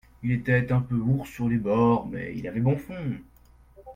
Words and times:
Il 0.23 0.31
était 0.31 0.71
un 0.71 0.81
peu 0.81 0.95
ours 0.95 1.29
sur 1.29 1.47
les 1.47 1.57
bords, 1.59 2.07
mais 2.07 2.33
il 2.35 2.47
avait 2.47 2.59
bon 2.59 2.75
fond. 2.75 3.15